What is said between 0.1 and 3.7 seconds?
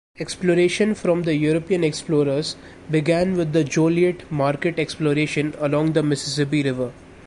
Exploration from the European explorers began with the